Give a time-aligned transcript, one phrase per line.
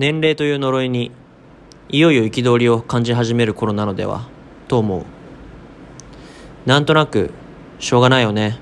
[0.00, 1.12] 年齢という呪いに
[1.90, 4.30] いよいよ憤りを感じ始める頃なのでは
[4.66, 5.04] と思う。
[6.64, 7.32] なんとなく
[7.80, 8.58] しょうがないよね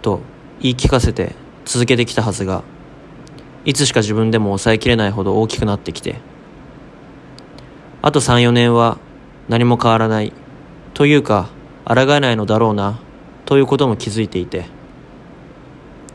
[0.00, 0.20] と
[0.60, 2.62] 言い聞かせて続けてきたはずが
[3.64, 6.20] いつしか自分でも抑えきれないほど大きくなってきて。
[8.00, 8.98] あと34年は
[9.48, 10.32] 何も変わらない
[10.94, 11.48] というか
[11.84, 13.00] 抗えないのだろうな
[13.44, 14.66] ということも気づいていて。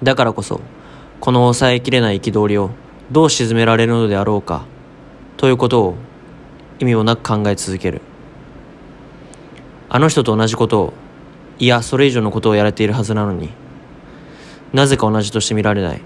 [0.01, 0.61] だからこそ
[1.19, 2.69] この抑えきれない憤りを
[3.11, 4.65] どう鎮められるのであろうか
[5.37, 5.95] ということを
[6.79, 8.01] 意味もなく考え続ける。
[9.89, 10.93] あの人と同じことを
[11.59, 13.49] いやそれ以上のことをやれているはずなのに
[14.73, 16.01] なぜか同じとして見られない。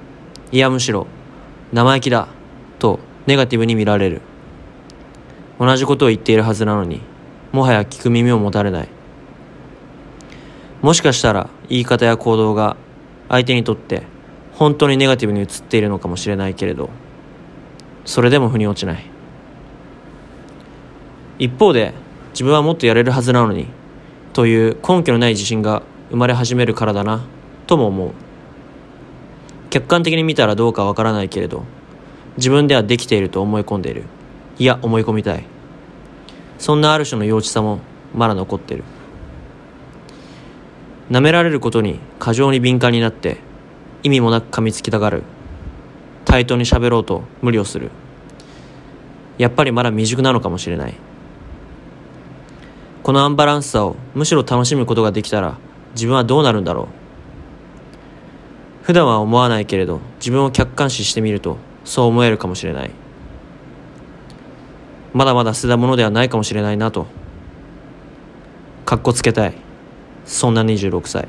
[0.52, 1.07] いやむしろ
[1.71, 2.27] 生意気だ
[2.80, 4.21] とネガティブに見られる。
[5.59, 7.02] 同じことを言っているはずなのに
[7.52, 8.90] もはや聞く耳を持たれない。
[10.81, 12.77] もしかしたら言い方や行動が
[13.27, 14.04] 相手にとって
[14.59, 16.90] 本当にネガティブに映っているのかもしれないけれど
[18.04, 19.05] それでも腑に落ちない。
[21.38, 21.93] 一方で
[22.32, 23.68] 自分はもっとやれるはずなのに
[24.34, 27.21] という根拠のない自信が生まれ始めるからだな
[27.68, 28.12] とも思う。
[29.70, 31.63] 客観的に見たらどうかわからないけれど
[32.35, 34.04] 自分ではできていると思い込んでいる。
[34.57, 35.46] いや思い込みたい。
[36.57, 37.80] そんなある種の幼稚さも
[38.13, 38.84] まだ残ってる。
[41.10, 43.37] 舐められることに過剰に敏感になって
[44.04, 45.24] 意味もなく噛みつきたがる。
[46.26, 47.92] 対等に喋ろうと無理をする。
[49.38, 50.96] やっぱりまだ未熟なのかもしれない。
[53.04, 55.58] このアンバランスさをむしろ楽しむことができたら
[55.94, 56.88] 自分はどうなるんだろう。
[58.84, 62.92] 普段は思わないけれど自分を客観視してみるとそう思えるかもしれない。
[65.14, 67.08] まだまだ捨てたものではないかもしれないなと。
[68.86, 69.53] かっこつけたい。
[70.25, 71.28] そんな26歳。